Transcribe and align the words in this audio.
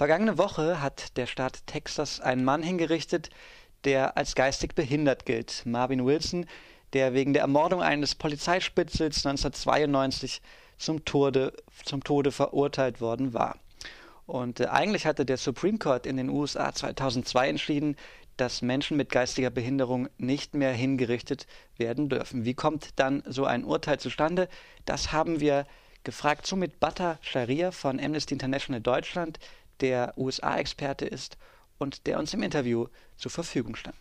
Vergangene 0.00 0.38
Woche 0.38 0.80
hat 0.80 1.18
der 1.18 1.26
Staat 1.26 1.66
Texas 1.66 2.20
einen 2.20 2.42
Mann 2.42 2.62
hingerichtet, 2.62 3.28
der 3.84 4.16
als 4.16 4.34
geistig 4.34 4.74
behindert 4.74 5.26
gilt. 5.26 5.60
Marvin 5.66 6.06
Wilson, 6.06 6.46
der 6.94 7.12
wegen 7.12 7.34
der 7.34 7.42
Ermordung 7.42 7.82
eines 7.82 8.14
Polizeispitzels 8.14 9.26
1992 9.26 10.40
zum 10.78 11.04
Tode, 11.04 11.52
zum 11.84 12.02
Tode 12.02 12.32
verurteilt 12.32 13.02
worden 13.02 13.34
war. 13.34 13.58
Und 14.24 14.60
äh, 14.60 14.68
eigentlich 14.68 15.04
hatte 15.04 15.26
der 15.26 15.36
Supreme 15.36 15.76
Court 15.76 16.06
in 16.06 16.16
den 16.16 16.30
USA 16.30 16.72
2002 16.72 17.50
entschieden, 17.50 17.96
dass 18.38 18.62
Menschen 18.62 18.96
mit 18.96 19.10
geistiger 19.10 19.50
Behinderung 19.50 20.08
nicht 20.16 20.54
mehr 20.54 20.72
hingerichtet 20.72 21.46
werden 21.76 22.08
dürfen. 22.08 22.46
Wie 22.46 22.54
kommt 22.54 22.98
dann 22.98 23.22
so 23.26 23.44
ein 23.44 23.64
Urteil 23.64 24.00
zustande? 24.00 24.48
Das 24.86 25.12
haben 25.12 25.40
wir 25.40 25.66
gefragt. 26.04 26.46
Sumit 26.46 26.80
Bhatta 26.80 27.18
Sharia 27.20 27.70
von 27.70 28.00
Amnesty 28.00 28.32
International 28.32 28.80
Deutschland, 28.80 29.38
der 29.80 30.14
USA-Experte 30.16 31.06
ist 31.06 31.36
und 31.78 32.06
der 32.06 32.18
uns 32.18 32.34
im 32.34 32.42
Interview 32.42 32.86
zur 33.16 33.30
Verfügung 33.30 33.76
stand. 33.76 33.96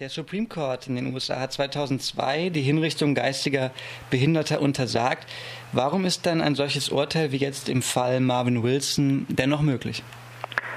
Der 0.00 0.08
Supreme 0.08 0.48
Court 0.48 0.88
in 0.88 0.96
den 0.96 1.14
USA 1.14 1.38
hat 1.38 1.52
2002 1.52 2.50
die 2.50 2.62
Hinrichtung 2.62 3.14
geistiger 3.14 3.70
Behinderter 4.10 4.60
untersagt. 4.60 5.26
Warum 5.72 6.04
ist 6.04 6.26
dann 6.26 6.40
ein 6.40 6.56
solches 6.56 6.88
Urteil 6.88 7.30
wie 7.30 7.36
jetzt 7.36 7.68
im 7.68 7.80
Fall 7.80 8.20
Marvin 8.20 8.62
Wilson 8.62 9.26
dennoch 9.28 9.62
möglich? 9.62 10.02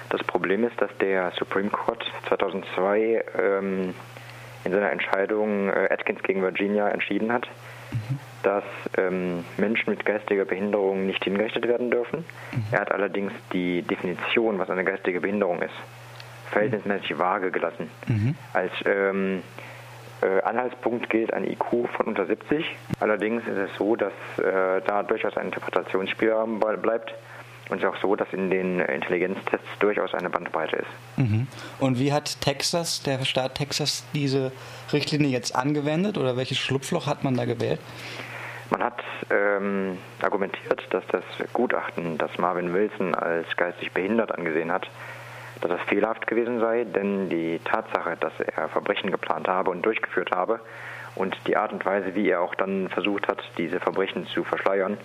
Das 0.10 0.24
Problem 0.24 0.64
ist, 0.64 0.80
dass 0.80 0.92
der 1.02 1.34
Supreme 1.38 1.70
Court 1.70 2.06
2002 2.28 3.26
ähm, 3.38 3.94
in 4.64 4.72
seiner 4.72 4.92
Entscheidung 4.92 5.70
äh, 5.70 5.90
Atkins 5.92 6.22
gegen 6.24 6.42
Virginia 6.42 6.88
entschieden 6.90 7.32
hat, 7.34 7.48
mhm 8.10 8.20
dass 8.48 8.64
ähm, 8.98 9.44
Menschen 9.58 9.90
mit 9.90 10.06
geistiger 10.06 10.46
Behinderung 10.46 11.06
nicht 11.06 11.22
hingerichtet 11.22 11.68
werden 11.68 11.92
dürfen. 11.92 12.24
Mhm. 12.54 12.64
Er 12.72 12.80
hat 12.80 12.94
allerdings 12.94 13.34
die 13.52 13.82
Definition, 13.82 14.58
was 14.58 14.70
eine 14.70 14.86
geistige 14.86 15.20
Behinderung 15.20 15.62
ist, 15.62 15.74
verhältnismäßig 16.52 17.20
vage 17.20 17.52
gelassen. 17.52 17.90
Mhm. 18.08 18.36
Als 18.54 18.72
ähm, 18.86 19.42
äh, 20.22 20.42
Anhaltspunkt 20.44 21.10
gilt 21.10 21.34
ein 21.34 21.44
IQ 21.44 21.90
von 21.94 22.06
unter 22.06 22.26
70. 22.26 22.66
Allerdings 23.02 23.46
ist 23.48 23.58
es 23.58 23.70
so, 23.78 23.98
dass 23.98 24.14
äh, 24.38 24.82
da 24.86 25.04
durchaus 25.04 25.36
ein 25.36 25.48
Interpretationsspielraum 25.48 26.62
bleibt 26.82 27.14
und 27.70 27.78
es 27.78 27.84
ist 27.84 27.90
auch 27.90 28.02
so, 28.02 28.16
dass 28.16 28.32
in 28.32 28.50
den 28.50 28.80
Intelligenztests 28.80 29.68
durchaus 29.80 30.14
eine 30.14 30.30
Bandbreite 30.30 30.78
ist. 30.78 30.88
Mhm. 31.18 31.48
Und 31.80 32.00
wie 32.00 32.14
hat 32.14 32.40
Texas, 32.42 33.04
der 33.04 33.26
Staat 33.26 33.56
Texas, 33.56 34.04
diese 34.14 34.52
Richtlinie 34.94 35.30
jetzt 35.30 35.56
angewendet 35.56 36.18
oder 36.18 36.38
welches 36.38 36.58
Schlupfloch 36.58 37.08
hat 37.08 37.24
man 37.24 37.36
da 37.36 37.46
gewählt? 37.46 37.80
Man 38.70 38.84
hat 38.84 39.02
ähm, 39.30 39.98
argumentiert, 40.22 40.82
dass 40.90 41.04
das 41.08 41.24
Gutachten, 41.54 42.18
das 42.18 42.38
Marvin 42.38 42.74
Wilson 42.74 43.16
als 43.16 43.48
geistig 43.56 43.94
behindert 43.94 44.32
angesehen 44.38 44.72
hat, 44.72 44.90
dass 45.62 45.72
das 45.72 45.82
fehlerhaft 45.88 46.28
gewesen 46.28 46.60
sei, 46.60 46.84
denn 46.84 47.30
die 47.30 47.60
Tatsache, 47.64 48.18
dass 48.20 48.34
er 48.40 48.68
Verbrechen 48.70 49.10
geplant 49.12 49.48
habe 49.48 49.72
und 49.72 49.86
durchgeführt 49.86 50.32
habe 50.32 50.60
und 51.16 51.36
die 51.48 51.58
Art 51.58 51.72
und 51.72 51.86
Weise, 51.86 52.14
wie 52.16 52.30
er 52.30 52.42
auch 52.42 52.56
dann 52.56 52.90
versucht 52.90 53.28
hat, 53.28 53.42
diese 53.58 53.80
Verbrechen 53.80 54.28
zu 54.28 54.44
verschleiern, 54.44 54.98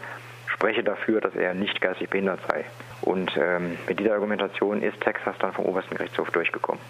spreche 0.63 0.85
dafür, 0.85 1.21
dass 1.21 1.35
er 1.35 1.55
nicht 1.55 1.81
geistig 1.81 2.09
behindert 2.09 2.39
sei. 2.47 2.65
Und 3.01 3.37
ähm, 3.37 3.77
mit 3.89 3.99
dieser 3.99 4.13
Argumentation 4.13 4.81
ist 4.81 5.01
Texas 5.01 5.35
dann 5.41 5.53
vom 5.53 5.65
obersten 5.65 5.97
Gerichtshof 5.97 6.31
durchgekommen. 6.31 6.81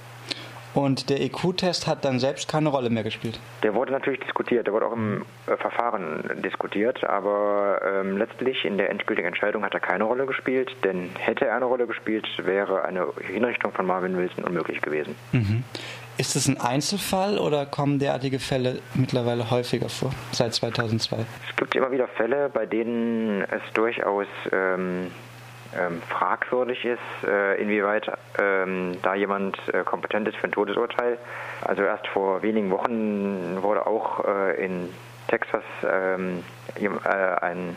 Und 0.75 1.11
der 1.11 1.21
EQ-Test 1.21 1.87
hat 1.87 2.05
dann 2.05 2.19
selbst 2.19 2.49
keine 2.49 2.71
Rolle 2.71 2.89
mehr 2.89 3.03
gespielt? 3.03 3.39
Der 3.63 3.75
wurde 3.75 3.93
natürlich 3.93 4.21
diskutiert, 4.21 4.67
der 4.67 4.73
wurde 4.73 4.87
auch 4.87 4.93
im 4.93 5.23
äh, 5.47 5.57
Verfahren 5.57 6.41
diskutiert, 6.43 7.05
aber 7.05 7.81
ähm, 7.85 8.17
letztlich 8.17 8.65
in 8.65 8.79
der 8.79 8.91
endgültigen 8.91 9.29
Entscheidung 9.29 9.65
hat 9.65 9.75
er 9.75 9.81
keine 9.81 10.05
Rolle 10.05 10.27
gespielt, 10.27 10.75
denn 10.83 11.11
hätte 11.19 11.47
er 11.47 11.57
eine 11.57 11.67
Rolle 11.67 11.87
gespielt, 11.87 12.27
wäre 12.43 12.85
eine 12.85 13.07
Hinrichtung 13.21 13.73
von 13.73 13.87
Marvin 13.87 14.17
Wilson 14.17 14.45
unmöglich 14.45 14.81
gewesen. 14.81 15.15
Mhm. 15.33 15.65
Ist 16.19 16.37
es 16.37 16.47
ein 16.47 16.61
Einzelfall 16.61 17.39
oder 17.39 17.65
kommen 17.65 17.99
derartige 17.99 18.39
Fälle 18.39 18.81
mittlerweile 18.95 19.51
häufiger 19.51 19.89
vor, 19.89 20.13
seit 20.33 20.55
2002? 20.55 21.17
Es 21.49 21.57
gibt 21.57 21.75
immer 21.75 21.91
wieder 21.91 22.07
Fälle, 22.07 22.51
bei 22.53 22.67
denen 22.67 23.43
es 23.43 23.63
durchaus 23.75 24.27
ähm, 24.53 25.11
ähm, 25.79 26.03
fragwürdig 26.09 26.85
ist, 26.85 26.99
äh, 27.27 27.61
inwieweit 27.61 28.11
ähm, 28.39 28.97
da 29.03 29.15
jemand 29.15 29.57
äh, 29.73 29.85
kompetent 29.85 30.29
ist 30.29 30.37
für 30.37 30.45
ein 30.45 30.53
Todesurteil. 30.53 31.19
Also 31.63 31.83
erst 31.83 32.07
vor 32.09 32.43
wenigen 32.43 32.71
Wochen 32.71 33.63
wurde 33.63 33.87
auch 33.87 34.25
äh, 34.25 34.65
in 34.65 34.89
Texas 35.29 35.65
ähm, 35.85 36.45
äh, 36.77 36.89
ein 37.09 37.77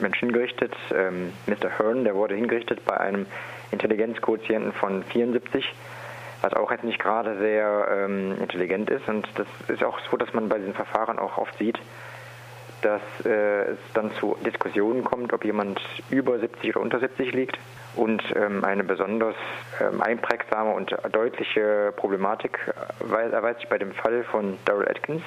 Mensch 0.00 0.18
hingerichtet, 0.18 0.74
ähm, 0.94 1.32
Mr. 1.46 1.78
Hearn, 1.78 2.04
der 2.04 2.14
wurde 2.14 2.34
hingerichtet 2.34 2.84
bei 2.84 2.98
einem 2.98 3.26
Intelligenzquotienten 3.70 4.72
von 4.72 5.02
74 5.04 5.74
was 6.42 6.52
auch 6.54 6.70
jetzt 6.70 6.84
nicht 6.84 6.98
gerade 6.98 7.38
sehr 7.38 7.86
ähm, 7.90 8.36
intelligent 8.40 8.90
ist. 8.90 9.08
Und 9.08 9.26
das 9.36 9.46
ist 9.68 9.82
auch 9.84 9.98
so, 10.10 10.16
dass 10.16 10.32
man 10.34 10.48
bei 10.48 10.58
diesen 10.58 10.74
Verfahren 10.74 11.18
auch 11.18 11.38
oft 11.38 11.56
sieht, 11.58 11.78
dass 12.82 13.02
äh, 13.24 13.72
es 13.72 13.78
dann 13.94 14.12
zu 14.14 14.36
Diskussionen 14.44 15.04
kommt, 15.04 15.32
ob 15.32 15.44
jemand 15.44 15.80
über 16.10 16.38
70 16.38 16.76
oder 16.76 16.80
unter 16.80 17.00
70 17.00 17.32
liegt. 17.32 17.58
Und 17.94 18.22
ähm, 18.36 18.64
eine 18.64 18.84
besonders 18.84 19.34
ähm, 19.80 20.00
einprägsame 20.00 20.70
und 20.70 20.96
deutliche 21.12 21.92
Problematik 21.96 22.58
erweist 23.00 23.60
sich 23.60 23.68
bei 23.68 23.78
dem 23.78 23.92
Fall 23.92 24.24
von 24.24 24.56
Daryl 24.64 24.88
Atkins, 24.88 25.22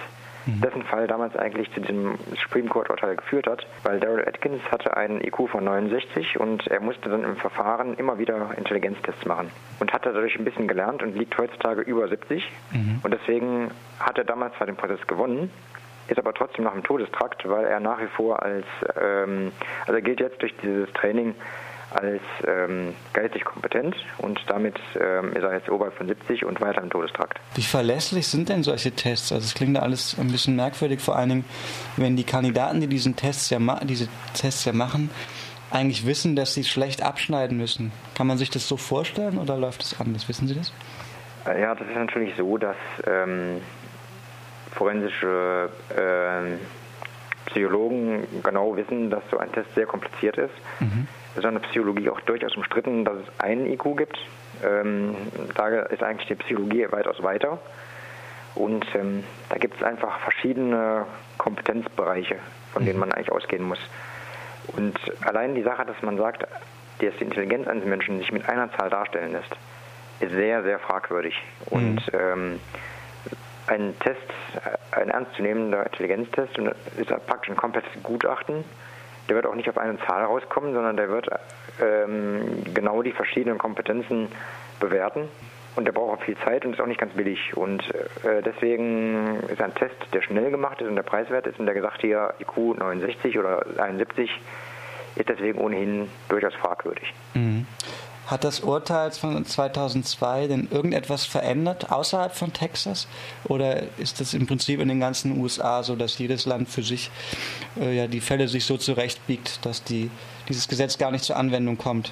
mhm. 0.46 0.62
dessen 0.62 0.84
Fall 0.84 1.06
damals 1.06 1.36
eigentlich 1.36 1.72
zu 1.74 1.82
diesem 1.82 2.18
Supreme 2.42 2.68
Court-Urteil 2.68 3.18
geführt 3.18 3.48
hat, 3.48 3.68
weil 3.84 4.00
Daryl 4.00 4.28
Atkins 4.28 4.62
hatte 4.72 4.98
einen 4.98 5.22
IQ 5.22 5.50
von 5.50 5.64
69 5.64 6.40
und 6.40 6.66
er 6.68 6.82
musste 6.82 7.10
dann 7.10 7.24
im 7.24 7.36
Verfahren 7.36 7.96
immer 7.96 8.18
wieder 8.18 8.50
Intelligenztests 8.58 9.26
machen 9.26 9.52
und 9.80 9.94
hatte 9.94 10.12
dadurch 10.12 10.38
ein 10.40 10.46
bisschen 10.46 10.68
gelernt 10.68 11.04
und 11.04 11.16
liegt 11.16 11.38
heutzutage 11.38 11.82
über 11.82 12.08
70 12.08 12.44
mhm. 12.72 13.00
und 13.04 13.14
deswegen 13.14 13.70
hat 14.00 14.18
er 14.18 14.24
damals 14.24 14.56
zwar 14.56 14.66
den 14.66 14.76
Prozess 14.76 15.06
gewonnen, 15.06 15.52
ist 16.08 16.18
aber 16.20 16.34
trotzdem 16.34 16.66
noch 16.66 16.76
im 16.76 16.84
Todestrakt, 16.84 17.48
weil 17.48 17.66
er 17.66 17.80
nach 17.80 18.00
wie 18.00 18.08
vor 18.08 18.44
als, 18.44 18.66
ähm, 19.02 19.52
also 19.82 19.94
er 19.94 20.02
gilt 20.02 20.20
jetzt 20.20 20.42
durch 20.42 20.54
dieses 20.62 20.92
Training 20.94 21.36
als 21.92 22.22
ähm, 22.46 22.94
geistig 23.14 23.46
kompetent 23.46 23.96
und 24.18 24.40
damit 24.48 24.76
ähm, 25.00 25.34
ist 25.34 25.44
er 25.44 25.54
jetzt 25.54 25.70
oberhalb 25.70 25.96
von 25.96 26.08
70 26.08 26.44
und 26.44 26.60
weiter 26.60 26.82
im 26.82 26.90
Todestrakt. 26.90 27.40
Wie 27.56 27.62
verlässlich 27.62 28.28
sind 28.28 28.50
denn 28.50 28.64
solche 28.64 28.92
Tests? 28.92 29.32
Also 29.32 29.46
es 29.46 29.54
klingt 29.54 29.78
da 29.78 29.82
alles 29.82 30.18
ein 30.20 30.28
bisschen 30.28 30.56
merkwürdig, 30.56 31.00
vor 31.00 31.16
allen 31.16 31.30
Dingen, 31.30 31.46
wenn 31.96 32.16
die 32.16 32.26
Kandidaten, 32.26 32.82
die 32.82 32.88
diesen 32.88 33.16
Tests 33.16 33.50
ja 33.50 33.60
diese 33.84 34.10
Tests 34.34 34.66
ja 34.66 34.74
machen, 34.74 35.10
eigentlich 35.72 36.06
wissen, 36.06 36.36
dass 36.36 36.54
sie 36.54 36.64
schlecht 36.64 37.02
abschneiden 37.02 37.58
müssen. 37.58 37.92
Kann 38.16 38.28
man 38.28 38.38
sich 38.38 38.50
das 38.50 38.68
so 38.68 38.78
vorstellen 38.78 39.38
oder 39.38 39.58
läuft 39.58 39.82
es 39.84 40.00
anders? 40.00 40.28
Wissen 40.28 40.48
Sie 40.48 40.56
das? 40.56 40.74
Äh, 41.48 41.62
ja, 41.62 41.76
das 41.76 41.88
ist 41.88 41.96
natürlich 41.96 42.36
so, 42.36 42.58
dass 42.58 42.78
ähm, 43.06 43.62
forensische 44.76 45.70
äh, 45.96 46.58
Psychologen 47.48 48.28
genau 48.44 48.76
wissen, 48.76 49.10
dass 49.10 49.24
so 49.32 49.38
ein 49.38 49.52
Test 49.52 49.74
sehr 49.76 49.86
kompliziert 49.86 50.38
ist. 50.38 50.54
Mhm. 50.80 51.08
Es 51.32 51.40
ist 51.40 51.46
in 51.46 51.54
der 51.54 51.62
Psychologie 51.62 52.10
auch 52.10 52.22
durchaus 52.22 52.56
umstritten, 52.56 53.06
dass 53.06 53.16
es 53.16 53.40
einen 53.40 53.66
IQ 53.66 53.98
gibt. 53.98 54.18
Ähm, 54.64 55.16
da 55.56 55.68
ist 55.68 56.02
eigentlich 56.02 56.28
die 56.28 56.36
Psychologie 56.36 56.88
weitaus 56.92 57.22
weiter. 57.22 57.60
Und 58.56 58.86
ähm, 58.96 59.24
da 59.50 59.58
gibt 59.58 59.76
es 59.76 59.84
einfach 59.84 60.20
verschiedene 60.20 61.06
Kompetenzbereiche, 61.38 62.38
von 62.72 62.84
mhm. 62.84 62.88
denen 62.88 63.00
man 63.00 63.12
eigentlich 63.12 63.32
ausgehen 63.32 63.64
muss. 63.64 63.80
Und 64.76 64.98
allein 65.22 65.56
die 65.56 65.62
Sache, 65.62 65.86
dass 65.86 66.02
man 66.02 66.18
sagt, 66.18 66.44
dass 66.44 67.14
die 67.20 67.24
Intelligenz 67.24 67.68
eines 67.68 67.86
Menschen 67.86 68.18
sich 68.20 68.32
mit 68.32 68.48
einer 68.48 68.72
Zahl 68.74 68.90
darstellen 68.90 69.34
lässt, 69.34 69.56
ist 70.22 70.32
sehr, 70.32 70.64
sehr 70.64 70.80
fragwürdig. 70.80 71.36
Mhm. 71.70 71.78
Und 71.78 72.02
ähm, 72.14 72.60
ein 73.68 73.98
Test, 74.00 74.22
äh, 74.56 75.00
ein 75.00 75.10
ernstzunehmender 75.10 75.86
Intelligenztest 75.86 76.58
und 76.60 76.68
ist 76.98 77.10
praktisch 77.28 77.50
ein 77.50 77.58
komplettes 77.58 77.92
Gutachten. 78.04 78.64
Der 79.28 79.36
wird 79.36 79.46
auch 79.46 79.56
nicht 79.56 79.70
auf 79.70 79.78
eine 79.78 79.98
Zahl 80.06 80.24
rauskommen, 80.24 80.74
sondern 80.74 80.98
der 80.98 81.10
wird 81.10 81.28
ähm, 81.82 82.64
genau 82.74 83.02
die 83.02 83.12
verschiedenen 83.12 83.58
Kompetenzen 83.58 84.28
bewerten. 84.80 85.28
Und 85.76 85.86
der 85.86 85.92
braucht 85.92 86.20
auch 86.20 86.24
viel 86.24 86.38
Zeit 86.38 86.66
und 86.66 86.74
ist 86.74 86.80
auch 86.80 86.88
nicht 86.88 87.00
ganz 87.00 87.14
billig. 87.14 87.56
Und 87.58 87.84
äh, 88.24 88.42
deswegen 88.44 89.42
ist 89.50 89.62
ein 89.62 89.74
Test, 89.76 89.96
der 90.14 90.22
schnell 90.22 90.50
gemacht 90.52 90.80
ist 90.82 90.88
und 90.88 90.96
der 90.96 91.04
preiswert 91.04 91.48
ist 91.48 91.60
und 91.60 91.66
der 91.66 91.76
gesagt 91.76 92.02
hier 92.02 92.34
IQ 92.40 92.78
69 92.78 93.38
oder 93.38 93.66
71, 93.78 94.32
ist 95.16 95.30
deswegen 95.30 95.60
ohnehin 95.60 96.10
durchaus 96.30 96.54
fragwürdig. 96.56 97.14
Mhm. 97.34 97.66
Hat 98.28 98.44
das 98.44 98.62
Urteil 98.62 99.12
von 99.12 99.46
2002 99.46 100.48
denn 100.48 100.68
irgendetwas 100.72 101.26
verändert 101.26 101.92
außerhalb 101.92 102.34
von 102.34 102.54
Texas? 102.54 103.08
Oder 103.46 103.84
ist 103.98 104.20
das 104.20 104.34
im 104.34 104.48
Prinzip 104.48 104.80
in 104.80 104.88
den 104.88 105.00
ganzen 105.00 105.40
USA 105.40 105.84
so, 105.84 105.96
dass 105.96 106.18
jedes 106.18 106.46
Land 106.46 106.70
für 106.70 106.82
sich 106.82 107.12
äh, 107.80 107.96
ja, 107.96 108.08
die 108.08 108.22
Fälle 108.22 108.48
sich 108.48 108.66
so 108.66 108.78
zurechtbiegt, 108.78 109.66
dass 109.66 109.84
die, 109.84 110.10
dieses 110.50 110.68
Gesetz 110.68 110.98
gar 110.98 111.12
nicht 111.12 111.24
zur 111.24 111.38
Anwendung 111.38 111.78
kommt? 111.78 112.12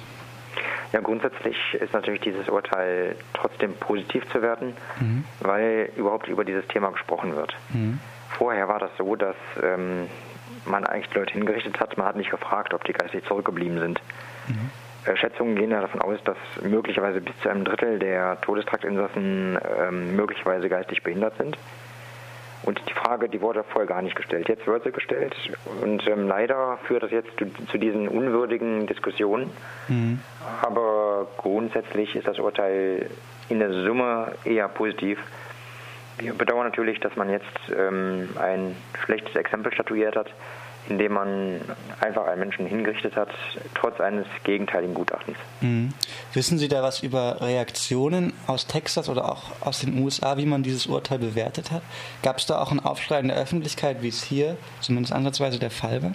Ja, 0.92 1.00
grundsätzlich 1.00 1.56
ist 1.80 1.92
natürlich 1.92 2.20
dieses 2.20 2.48
Urteil 2.48 3.16
trotzdem 3.32 3.74
positiv 3.74 4.22
zu 4.30 4.40
werten, 4.40 4.74
mhm. 5.00 5.24
weil 5.40 5.90
überhaupt 5.96 6.28
über 6.28 6.44
dieses 6.44 6.64
Thema 6.68 6.90
gesprochen 6.90 7.34
wird. 7.34 7.52
Mhm. 7.70 7.98
Vorher 8.38 8.68
war 8.68 8.78
das 8.78 8.90
so, 8.96 9.16
dass 9.16 9.34
ähm, 9.60 10.08
man 10.66 10.86
eigentlich 10.86 11.12
Leute 11.14 11.32
hingerichtet 11.32 11.80
hat, 11.80 11.98
man 11.98 12.06
hat 12.06 12.16
nicht 12.16 12.30
gefragt, 12.30 12.74
ob 12.74 12.84
die 12.84 12.92
geistig 12.92 13.24
zurückgeblieben 13.26 13.80
sind. 13.80 14.00
Mhm. 14.46 14.70
Schätzungen 15.14 15.56
gehen 15.56 15.70
ja 15.70 15.80
davon 15.80 16.00
aus, 16.00 16.18
dass 16.24 16.36
möglicherweise 16.62 17.20
bis 17.20 17.38
zu 17.40 17.48
einem 17.48 17.64
Drittel 17.64 17.98
der 17.98 18.40
Todestraktinsassen 18.40 19.58
ähm, 19.80 20.16
möglicherweise 20.16 20.68
geistig 20.68 21.02
behindert 21.02 21.36
sind. 21.36 21.58
Und 22.62 22.80
die 22.88 22.94
Frage, 22.94 23.28
die 23.28 23.42
wurde 23.42 23.62
vorher 23.62 23.86
gar 23.86 24.00
nicht 24.00 24.16
gestellt. 24.16 24.48
Jetzt 24.48 24.66
wird 24.66 24.84
sie 24.84 24.92
gestellt. 24.92 25.34
Und 25.82 26.06
ähm, 26.08 26.26
leider 26.26 26.78
führt 26.84 27.02
das 27.02 27.10
jetzt 27.10 27.28
zu, 27.38 27.46
zu 27.66 27.76
diesen 27.76 28.08
unwürdigen 28.08 28.86
Diskussionen. 28.86 29.50
Mhm. 29.88 30.20
Aber 30.62 31.26
grundsätzlich 31.36 32.16
ist 32.16 32.26
das 32.26 32.38
Urteil 32.38 33.10
in 33.50 33.58
der 33.58 33.70
Summe 33.70 34.32
eher 34.44 34.68
positiv. 34.68 35.18
Wir 36.18 36.32
bedauern 36.32 36.64
natürlich, 36.64 37.00
dass 37.00 37.14
man 37.16 37.28
jetzt 37.28 37.58
ähm, 37.76 38.30
ein 38.40 38.74
schlechtes 39.04 39.36
Exempel 39.36 39.72
statuiert 39.74 40.16
hat 40.16 40.32
indem 40.88 41.14
man 41.14 41.60
einfach 42.00 42.26
einen 42.26 42.40
Menschen 42.40 42.66
hingerichtet 42.66 43.16
hat, 43.16 43.28
trotz 43.74 44.00
eines 44.00 44.26
gegenteiligen 44.44 44.94
Gutachtens. 44.94 45.36
Mhm. 45.60 45.92
Wissen 46.32 46.58
Sie 46.58 46.68
da 46.68 46.82
was 46.82 47.02
über 47.02 47.40
Reaktionen 47.40 48.32
aus 48.46 48.66
Texas 48.66 49.08
oder 49.08 49.30
auch 49.30 49.44
aus 49.60 49.80
den 49.80 50.02
USA, 50.02 50.36
wie 50.36 50.46
man 50.46 50.62
dieses 50.62 50.86
Urteil 50.86 51.18
bewertet 51.18 51.70
hat? 51.70 51.82
Gab 52.22 52.38
es 52.38 52.46
da 52.46 52.60
auch 52.60 52.70
einen 52.70 52.80
Aufschrei 52.80 53.20
in 53.20 53.28
der 53.28 53.36
Öffentlichkeit, 53.36 54.02
wie 54.02 54.08
es 54.08 54.22
hier 54.22 54.56
zumindest 54.80 55.14
ansatzweise 55.14 55.58
der 55.58 55.70
Fall 55.70 56.02
war? 56.02 56.12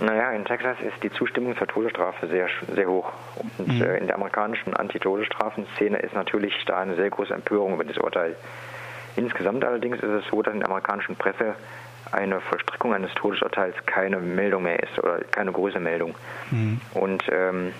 Naja, 0.00 0.32
in 0.32 0.44
Texas 0.44 0.78
ist 0.80 1.02
die 1.02 1.12
Zustimmung 1.12 1.56
zur 1.56 1.66
Todesstrafe 1.66 2.26
sehr, 2.26 2.48
sehr 2.74 2.88
hoch. 2.88 3.12
Und 3.58 3.68
mhm. 3.68 3.82
äh, 3.82 3.98
in 3.98 4.06
der 4.06 4.16
amerikanischen 4.16 4.74
Antitodesstrafenszene 4.74 5.98
ist 5.98 6.14
natürlich 6.14 6.54
da 6.66 6.80
eine 6.80 6.96
sehr 6.96 7.10
große 7.10 7.32
Empörung 7.32 7.74
über 7.74 7.84
das 7.84 7.98
Urteil. 7.98 8.34
Insgesamt 9.16 9.64
allerdings 9.64 9.96
ist 9.96 10.04
es 10.04 10.24
so, 10.30 10.42
dass 10.42 10.54
in 10.54 10.60
der 10.60 10.68
amerikanischen 10.68 11.16
Presse 11.16 11.54
eine 12.10 12.40
Vollstreckung 12.40 12.94
eines 12.94 13.12
Todesurteils 13.14 13.74
keine 13.86 14.18
Meldung 14.18 14.64
mehr 14.64 14.82
ist 14.82 14.98
oder 14.98 15.20
keine 15.30 15.52
große 15.52 15.80
Meldung. 15.80 16.14
Mhm. 16.50 16.80
Und 16.94 17.22
ähm, 17.30 17.72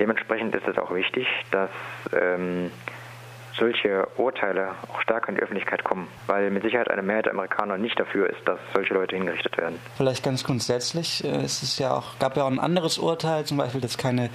dementsprechend 0.00 0.54
ist 0.54 0.66
es 0.66 0.78
auch 0.78 0.92
wichtig, 0.94 1.26
dass 1.50 1.70
ähm, 2.12 2.70
solche 3.58 4.08
Urteile 4.16 4.70
auch 4.88 5.00
stärker 5.00 5.28
in 5.28 5.36
die 5.36 5.42
Öffentlichkeit 5.42 5.84
kommen, 5.84 6.08
weil 6.26 6.50
mit 6.50 6.62
Sicherheit 6.62 6.90
eine 6.90 7.02
Mehrheit 7.02 7.26
der 7.26 7.32
Amerikaner 7.32 7.78
nicht 7.78 7.98
dafür 7.98 8.28
ist, 8.28 8.40
dass 8.46 8.58
solche 8.74 8.94
Leute 8.94 9.16
hingerichtet 9.16 9.56
werden. 9.56 9.78
Vielleicht 9.96 10.24
ganz 10.24 10.44
grundsätzlich, 10.44 11.24
äh, 11.24 11.28
es 11.28 11.62
ist 11.62 11.78
ja 11.78 11.92
auch, 11.92 12.18
gab 12.18 12.36
ja 12.36 12.44
auch 12.44 12.50
ein 12.50 12.58
anderes 12.58 12.98
Urteil, 12.98 13.44
zum 13.44 13.56
Beispiel, 13.56 13.80
dass 13.80 13.98
keine 13.98 14.30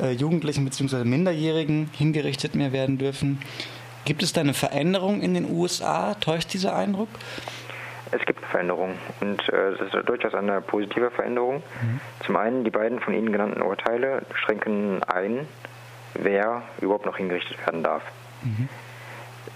äh, 0.00 0.10
Jugendlichen 0.10 0.64
bzw. 0.64 1.04
Minderjährigen 1.04 1.90
hingerichtet 1.92 2.54
mehr 2.54 2.72
werden 2.72 2.98
dürfen. 2.98 3.40
Gibt 4.04 4.22
es 4.22 4.32
da 4.32 4.40
eine 4.40 4.54
Veränderung 4.54 5.20
in 5.20 5.34
den 5.34 5.50
USA? 5.50 6.14
Täuscht 6.14 6.52
dieser 6.54 6.74
Eindruck? 6.74 7.08
Es 8.10 8.24
gibt 8.24 8.44
Veränderungen 8.46 8.98
und 9.20 9.48
äh, 9.48 9.70
es 9.70 9.80
ist 9.80 10.08
durchaus 10.08 10.34
eine 10.34 10.60
positive 10.60 11.10
Veränderung. 11.10 11.62
Mhm. 11.82 12.00
Zum 12.24 12.36
einen, 12.36 12.64
die 12.64 12.70
beiden 12.70 13.00
von 13.00 13.14
Ihnen 13.14 13.32
genannten 13.32 13.62
Urteile 13.62 14.22
schränken 14.34 15.02
ein, 15.04 15.46
wer 16.14 16.62
überhaupt 16.80 17.06
noch 17.06 17.16
hingerichtet 17.16 17.58
werden 17.66 17.82
darf. 17.82 18.02
Mhm. 18.42 18.68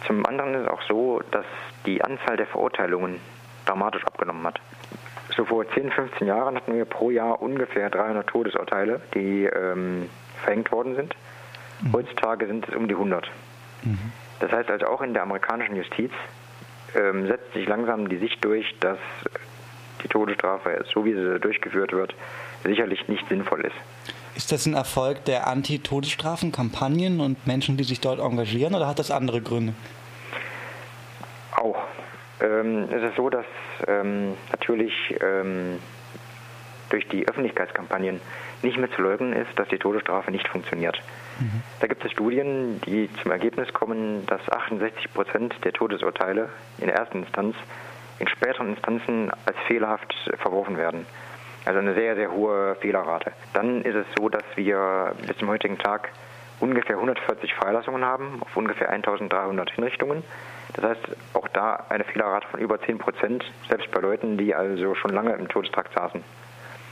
Zum 0.06 0.26
anderen 0.26 0.54
ist 0.54 0.62
es 0.62 0.68
auch 0.68 0.82
so, 0.82 1.22
dass 1.30 1.46
die 1.86 2.02
Anzahl 2.02 2.36
der 2.36 2.46
Verurteilungen 2.46 3.20
dramatisch 3.64 4.04
abgenommen 4.04 4.46
hat. 4.46 4.60
So 5.36 5.44
vor 5.44 5.68
10, 5.68 5.90
15 5.90 6.26
Jahren 6.26 6.56
hatten 6.56 6.74
wir 6.74 6.84
pro 6.84 7.10
Jahr 7.10 7.40
ungefähr 7.40 7.88
300 7.88 8.26
Todesurteile, 8.26 9.00
die 9.14 9.44
ähm, 9.44 10.10
verhängt 10.44 10.70
worden 10.72 10.94
sind. 10.96 11.14
Mhm. 11.80 11.92
Heutzutage 11.92 12.46
sind 12.46 12.68
es 12.68 12.74
um 12.74 12.88
die 12.88 12.94
100. 12.94 13.30
Mhm. 13.82 14.12
Das 14.40 14.52
heißt 14.52 14.70
also 14.70 14.86
auch 14.86 15.00
in 15.00 15.14
der 15.14 15.22
amerikanischen 15.22 15.76
Justiz 15.76 16.10
ähm, 16.94 17.26
setzt 17.26 17.52
sich 17.52 17.66
langsam 17.66 18.08
die 18.08 18.18
Sicht 18.18 18.44
durch, 18.44 18.74
dass 18.80 18.98
die 20.02 20.08
Todesstrafe, 20.08 20.84
so 20.92 21.04
wie 21.04 21.14
sie 21.14 21.38
durchgeführt 21.38 21.92
wird, 21.92 22.14
sicherlich 22.64 23.08
nicht 23.08 23.28
sinnvoll 23.28 23.62
ist. 23.62 23.76
Ist 24.34 24.50
das 24.50 24.66
ein 24.66 24.74
Erfolg 24.74 25.24
der 25.26 25.46
Anti-Todesstrafen-Kampagnen 25.46 27.20
und 27.20 27.46
Menschen, 27.46 27.76
die 27.76 27.84
sich 27.84 28.00
dort 28.00 28.18
engagieren, 28.18 28.74
oder 28.74 28.86
hat 28.86 28.98
das 28.98 29.10
andere 29.10 29.42
Gründe? 29.42 29.74
Auch. 31.56 31.78
Ähm, 32.40 32.88
es 32.90 33.02
ist 33.02 33.16
so, 33.16 33.28
dass 33.28 33.44
ähm, 33.86 34.34
natürlich 34.50 34.92
ähm, 35.20 35.78
durch 36.88 37.06
die 37.08 37.28
Öffentlichkeitskampagnen 37.28 38.20
nicht 38.62 38.78
mehr 38.78 38.90
zu 38.92 39.02
leugnen 39.02 39.32
ist, 39.32 39.50
dass 39.56 39.68
die 39.68 39.78
Todesstrafe 39.78 40.30
nicht 40.30 40.48
funktioniert. 40.48 41.00
Mhm. 41.40 41.62
Da 41.80 41.86
gibt 41.86 42.04
es 42.04 42.12
Studien, 42.12 42.80
die 42.82 43.08
zum 43.22 43.30
Ergebnis 43.30 43.72
kommen, 43.72 44.26
dass 44.26 44.40
68 44.50 45.12
Prozent 45.12 45.54
der 45.64 45.72
Todesurteile 45.72 46.48
in 46.78 46.86
der 46.86 46.96
ersten 46.96 47.20
Instanz 47.20 47.56
in 48.18 48.28
späteren 48.28 48.70
Instanzen 48.70 49.30
als 49.46 49.56
fehlerhaft 49.66 50.14
verworfen 50.38 50.76
werden. 50.76 51.06
Also 51.64 51.78
eine 51.78 51.94
sehr, 51.94 52.14
sehr 52.16 52.32
hohe 52.32 52.76
Fehlerrate. 52.76 53.32
Dann 53.52 53.82
ist 53.82 53.94
es 53.94 54.06
so, 54.16 54.28
dass 54.28 54.44
wir 54.56 55.14
bis 55.26 55.36
zum 55.38 55.48
heutigen 55.48 55.78
Tag 55.78 56.10
ungefähr 56.60 56.96
140 56.96 57.54
Freilassungen 57.54 58.04
haben 58.04 58.40
auf 58.40 58.56
ungefähr 58.56 58.90
1300 58.90 59.70
Hinrichtungen. 59.72 60.22
Das 60.74 60.84
heißt, 60.84 61.16
auch 61.34 61.48
da 61.48 61.84
eine 61.88 62.04
Fehlerrate 62.04 62.46
von 62.48 62.60
über 62.60 62.80
10 62.80 62.98
Prozent, 62.98 63.44
selbst 63.68 63.90
bei 63.90 64.00
Leuten, 64.00 64.38
die 64.38 64.54
also 64.54 64.94
schon 64.94 65.12
lange 65.12 65.32
im 65.32 65.48
Todestrakt 65.48 65.92
saßen. 65.94 66.22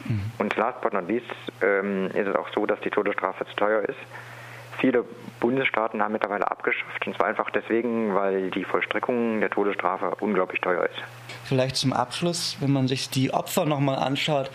Mhm. 0.05 0.33
Und 0.39 0.57
last 0.57 0.81
but 0.81 0.93
not 0.93 1.09
least 1.09 1.31
ähm, 1.63 2.07
ist 2.09 2.27
es 2.27 2.35
auch 2.35 2.49
so, 2.55 2.67
dass 2.67 2.81
die 2.81 2.91
Todesstrafe 2.91 3.45
zu 3.47 3.55
teuer 3.57 3.83
ist. 3.83 3.99
Viele 4.81 5.05
Bundesstaaten 5.41 6.03
haben 6.03 6.13
mittlerweile 6.13 6.51
abgeschafft, 6.51 7.07
und 7.07 7.15
zwar 7.15 7.27
einfach 7.27 7.51
deswegen, 7.51 8.15
weil 8.15 8.51
die 8.51 8.65
Vollstreckung 8.65 9.41
der 9.41 9.51
Todesstrafe 9.51 10.15
unglaublich 10.21 10.61
teuer 10.61 10.85
ist. 10.85 11.03
Vielleicht 11.45 11.77
zum 11.77 11.93
Abschluss, 11.93 12.57
wenn 12.61 12.71
man 12.71 12.89
sich 12.89 13.11
die 13.11 13.33
Opfer 13.33 13.67
nochmal 13.67 13.97
anschaut, 13.97 14.51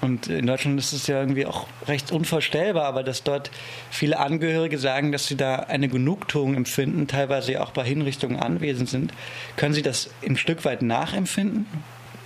und 0.00 0.28
in 0.28 0.46
Deutschland 0.46 0.78
ist 0.78 0.92
es 0.92 1.06
ja 1.06 1.18
irgendwie 1.18 1.46
auch 1.46 1.66
recht 1.88 2.12
unvorstellbar, 2.12 2.84
aber 2.84 3.02
dass 3.02 3.24
dort 3.24 3.50
viele 3.90 4.18
Angehörige 4.18 4.78
sagen, 4.78 5.10
dass 5.10 5.26
sie 5.26 5.36
da 5.36 5.56
eine 5.56 5.88
Genugtuung 5.88 6.54
empfinden, 6.54 7.08
teilweise 7.08 7.60
auch 7.60 7.72
bei 7.72 7.82
Hinrichtungen 7.82 8.38
anwesend 8.38 8.88
sind. 8.88 9.12
Können 9.56 9.74
Sie 9.74 9.82
das 9.82 10.14
ein 10.24 10.36
Stück 10.36 10.64
weit 10.64 10.82
nachempfinden? 10.82 11.66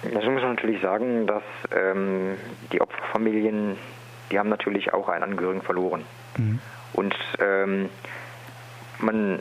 Dazu 0.02 0.30
muss 0.30 0.42
man 0.42 0.54
natürlich 0.54 0.80
sagen, 0.82 1.26
dass 1.26 1.42
ähm, 1.74 2.36
die 2.72 2.80
Opferfamilien, 2.80 3.76
die 4.30 4.38
haben 4.38 4.48
natürlich 4.48 4.92
auch 4.92 5.08
einen 5.08 5.24
Angehörigen 5.24 5.62
verloren. 5.62 6.04
Mhm. 6.36 6.58
Und 6.92 7.14
ähm, 7.40 7.88
man 8.98 9.40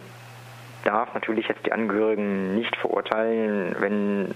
darf 0.83 1.13
natürlich 1.13 1.47
jetzt 1.47 1.65
die 1.65 1.71
Angehörigen 1.71 2.55
nicht 2.55 2.75
verurteilen, 2.77 3.75
wenn 3.79 4.31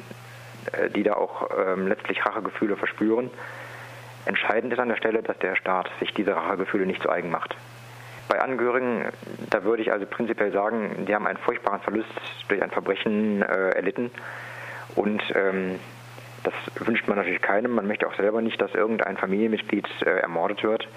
äh, 0.73 0.89
die 0.89 1.03
da 1.03 1.13
auch 1.13 1.49
ähm, 1.57 1.87
letztlich 1.87 2.25
Rachegefühle 2.25 2.75
verspüren. 2.75 3.29
Entscheidend 4.25 4.71
ist 4.73 4.79
an 4.79 4.89
der 4.89 4.97
Stelle, 4.97 5.23
dass 5.23 5.37
der 5.39 5.55
Staat 5.55 5.89
sich 5.99 6.13
diese 6.13 6.35
Rachegefühle 6.35 6.85
nicht 6.85 7.01
zu 7.01 7.09
eigen 7.09 7.31
macht. 7.31 7.55
Bei 8.27 8.39
Angehörigen, 8.39 9.05
da 9.49 9.63
würde 9.63 9.81
ich 9.81 9.91
also 9.91 10.05
prinzipiell 10.05 10.51
sagen, 10.51 11.05
die 11.05 11.13
haben 11.13 11.27
einen 11.27 11.39
furchtbaren 11.39 11.81
Verlust 11.81 12.09
durch 12.47 12.61
ein 12.61 12.71
Verbrechen 12.71 13.41
äh, 13.41 13.71
erlitten 13.71 14.11
und 14.95 15.21
ähm, 15.35 15.79
das 16.43 16.53
wünscht 16.87 17.07
man 17.07 17.17
natürlich 17.17 17.41
keinem. 17.41 17.73
Man 17.73 17.87
möchte 17.87 18.07
auch 18.07 18.15
selber 18.15 18.41
nicht, 18.41 18.61
dass 18.61 18.73
irgendein 18.73 19.17
Familienmitglied 19.17 19.87
äh, 20.01 20.19
ermordet 20.19 20.63
wird. 20.63 20.87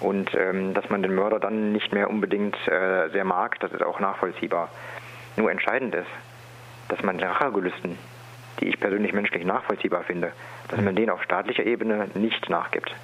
Und 0.00 0.34
ähm, 0.34 0.72
dass 0.74 0.88
man 0.88 1.02
den 1.02 1.14
Mörder 1.14 1.38
dann 1.38 1.72
nicht 1.72 1.92
mehr 1.92 2.08
unbedingt 2.08 2.56
äh, 2.66 3.08
sehr 3.10 3.24
mag, 3.24 3.60
das 3.60 3.72
ist 3.72 3.82
auch 3.82 4.00
nachvollziehbar. 4.00 4.70
Nur 5.36 5.50
entscheidend 5.50 5.94
ist, 5.94 6.08
dass 6.88 7.02
man 7.02 7.18
den 7.18 7.28
Rachegelüsten, 7.28 7.98
die 8.60 8.68
ich 8.68 8.80
persönlich 8.80 9.12
menschlich 9.12 9.44
nachvollziehbar 9.44 10.02
finde, 10.04 10.32
dass 10.68 10.80
man 10.80 10.96
denen 10.96 11.10
auf 11.10 11.22
staatlicher 11.22 11.64
Ebene 11.64 12.08
nicht 12.14 12.48
nachgibt. 12.48 12.94